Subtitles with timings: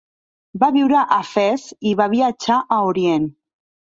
[0.61, 3.29] Va viure a Fes i va viatjar a Orient.